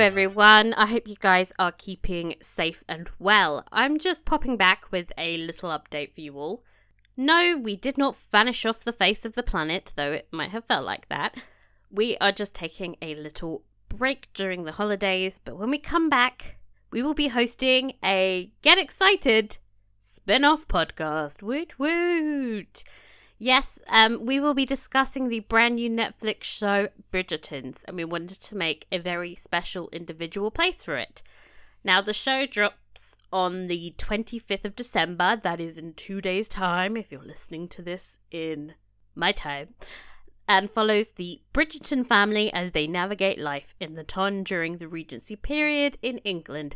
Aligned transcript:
everyone. 0.00 0.74
I 0.74 0.86
hope 0.86 1.08
you 1.08 1.16
guys 1.18 1.50
are 1.58 1.72
keeping 1.72 2.36
safe 2.40 2.84
and 2.88 3.10
well. 3.18 3.66
I'm 3.72 3.98
just 3.98 4.24
popping 4.24 4.56
back 4.56 4.92
with 4.92 5.12
a 5.18 5.38
little 5.38 5.70
update 5.70 6.14
for 6.14 6.20
you 6.20 6.38
all. 6.38 6.62
No, 7.16 7.56
we 7.56 7.74
did 7.74 7.98
not 7.98 8.14
vanish 8.30 8.64
off 8.64 8.84
the 8.84 8.92
face 8.92 9.24
of 9.24 9.34
the 9.34 9.42
planet, 9.42 9.92
though 9.96 10.12
it 10.12 10.28
might 10.30 10.50
have 10.50 10.66
felt 10.66 10.84
like 10.84 11.08
that. 11.08 11.36
We 11.90 12.16
are 12.18 12.30
just 12.30 12.54
taking 12.54 12.96
a 13.02 13.16
little 13.16 13.64
break 13.88 14.32
during 14.34 14.62
the 14.62 14.72
holidays, 14.72 15.40
but 15.44 15.56
when 15.56 15.70
we 15.70 15.78
come 15.78 16.08
back, 16.08 16.58
we 16.92 17.02
will 17.02 17.14
be 17.14 17.28
hosting 17.28 17.94
a 18.04 18.52
get 18.62 18.78
excited 18.78 19.58
spin 20.00 20.44
off 20.44 20.68
podcast. 20.68 21.42
Woot 21.42 21.76
woot! 21.76 22.84
Yes, 23.40 23.78
um, 23.86 24.26
we 24.26 24.40
will 24.40 24.52
be 24.52 24.66
discussing 24.66 25.28
the 25.28 25.38
brand 25.38 25.76
new 25.76 25.88
Netflix 25.88 26.42
show 26.42 26.88
Bridgertons, 27.12 27.84
and 27.84 27.96
we 27.96 28.04
wanted 28.04 28.40
to 28.40 28.56
make 28.56 28.88
a 28.90 28.98
very 28.98 29.36
special 29.36 29.88
individual 29.92 30.50
place 30.50 30.82
for 30.82 30.96
it. 30.96 31.22
Now, 31.84 32.00
the 32.00 32.12
show 32.12 32.46
drops 32.46 33.16
on 33.32 33.68
the 33.68 33.94
25th 33.96 34.64
of 34.64 34.74
December, 34.74 35.36
that 35.36 35.60
is 35.60 35.78
in 35.78 35.94
two 35.94 36.20
days' 36.20 36.48
time, 36.48 36.96
if 36.96 37.12
you're 37.12 37.22
listening 37.22 37.68
to 37.68 37.80
this 37.82 38.18
in 38.32 38.74
my 39.14 39.30
time, 39.30 39.74
and 40.48 40.68
follows 40.68 41.12
the 41.12 41.40
Bridgerton 41.54 42.08
family 42.08 42.52
as 42.52 42.72
they 42.72 42.88
navigate 42.88 43.38
life 43.38 43.72
in 43.78 43.94
the 43.94 44.02
ton 44.02 44.42
during 44.42 44.78
the 44.78 44.88
Regency 44.88 45.36
period 45.36 45.96
in 46.02 46.18
England. 46.18 46.74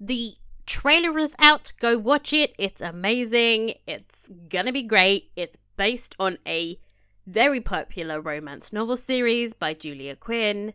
The 0.00 0.38
trailer 0.64 1.18
is 1.18 1.34
out, 1.38 1.74
go 1.78 1.98
watch 1.98 2.32
it, 2.32 2.54
it's 2.56 2.80
amazing, 2.80 3.74
it's 3.86 4.30
gonna 4.48 4.72
be 4.72 4.82
great, 4.82 5.30
it's 5.36 5.58
based 5.78 6.14
on 6.18 6.36
a 6.46 6.78
very 7.26 7.60
popular 7.60 8.20
romance 8.20 8.72
novel 8.74 8.98
series 8.98 9.54
by 9.54 9.72
Julia 9.72 10.16
Quinn. 10.16 10.74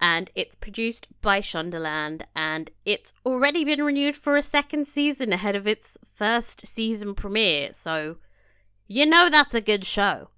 And 0.00 0.30
it's 0.34 0.56
produced 0.56 1.06
by 1.22 1.40
Shondaland, 1.40 2.22
and 2.34 2.70
it's 2.84 3.14
already 3.24 3.64
been 3.64 3.82
renewed 3.82 4.16
for 4.16 4.36
a 4.36 4.42
second 4.42 4.86
season 4.86 5.32
ahead 5.32 5.56
of 5.56 5.66
its 5.66 5.96
first 6.14 6.66
season 6.66 7.14
premiere. 7.14 7.72
So, 7.72 8.16
you 8.86 9.06
know 9.06 9.30
that's 9.30 9.54
a 9.54 9.62
good 9.62 9.86
show. 9.86 10.28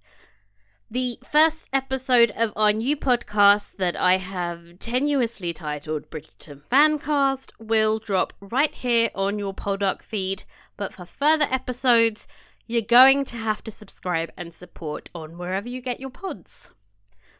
The 0.88 1.18
first 1.28 1.68
episode 1.72 2.30
of 2.36 2.52
our 2.54 2.72
new 2.72 2.96
podcast 2.96 3.76
that 3.78 3.96
I 3.96 4.18
have 4.18 4.78
tenuously 4.78 5.52
titled 5.52 6.10
Bridgerton 6.10 6.62
Fancast 6.70 7.50
will 7.58 7.98
drop 7.98 8.34
right 8.38 8.72
here 8.72 9.10
on 9.14 9.36
your 9.36 9.52
Poldark 9.52 10.02
feed. 10.02 10.44
But 10.76 10.92
for 10.92 11.04
further 11.04 11.48
episodes, 11.50 12.28
you're 12.66 12.82
going 12.82 13.24
to 13.24 13.36
have 13.36 13.62
to 13.64 13.70
subscribe 13.70 14.32
and 14.36 14.52
support 14.52 15.08
on 15.14 15.38
wherever 15.38 15.68
you 15.68 15.80
get 15.80 16.00
your 16.00 16.10
pods. 16.10 16.70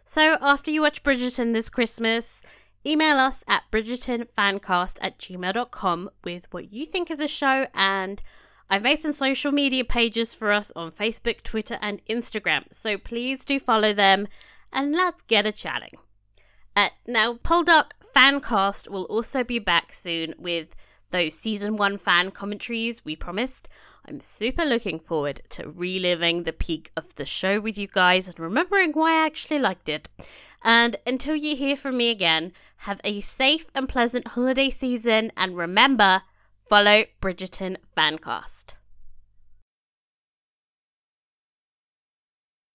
So 0.04 0.38
after 0.40 0.70
you 0.70 0.82
watch 0.82 1.02
Bridgerton 1.02 1.52
this 1.52 1.68
Christmas, 1.68 2.42
email 2.86 3.18
us 3.18 3.42
at 3.48 3.64
bridgertonfancast 3.72 4.98
at 5.00 5.18
gmail.com 5.18 6.10
with 6.22 6.46
what 6.52 6.70
you 6.70 6.86
think 6.86 7.10
of 7.10 7.18
the 7.18 7.26
show 7.26 7.66
and 7.74 8.22
I've 8.70 8.82
made 8.82 9.02
some 9.02 9.12
social 9.12 9.52
media 9.52 9.84
pages 9.84 10.34
for 10.34 10.52
us 10.52 10.72
on 10.74 10.90
Facebook, 10.92 11.42
Twitter, 11.42 11.78
and 11.80 12.04
Instagram, 12.06 12.64
so 12.72 12.98
please 12.98 13.44
do 13.44 13.60
follow 13.60 13.92
them 13.92 14.28
and 14.72 14.92
let's 14.92 15.22
get 15.22 15.46
a 15.46 15.52
chatting. 15.52 15.98
Uh, 16.74 16.90
now, 17.06 17.34
Poldark 17.34 17.92
Fancast 18.14 18.88
will 18.88 19.04
also 19.04 19.42
be 19.42 19.58
back 19.58 19.92
soon 19.92 20.34
with 20.36 20.74
those 21.10 21.34
season 21.34 21.76
one 21.76 21.98
fan 21.98 22.30
commentaries 22.30 23.04
we 23.04 23.16
promised. 23.16 23.68
I'm 24.06 24.20
super 24.20 24.64
looking 24.64 24.98
forward 25.00 25.42
to 25.50 25.68
reliving 25.68 26.42
the 26.42 26.52
peak 26.52 26.90
of 26.96 27.14
the 27.14 27.26
show 27.26 27.60
with 27.60 27.76
you 27.76 27.86
guys 27.86 28.28
and 28.28 28.38
remembering 28.38 28.92
why 28.92 29.12
I 29.12 29.26
actually 29.26 29.58
liked 29.58 29.88
it. 29.88 30.08
And 30.62 30.96
until 31.06 31.36
you 31.36 31.56
hear 31.56 31.76
from 31.76 31.96
me 31.96 32.10
again, 32.10 32.52
have 32.78 33.00
a 33.04 33.20
safe 33.20 33.66
and 33.74 33.88
pleasant 33.88 34.28
holiday 34.28 34.70
season 34.70 35.32
and 35.36 35.56
remember, 35.56 36.22
follow 36.60 37.04
Bridgerton 37.20 37.76
Fancast. 37.96 38.76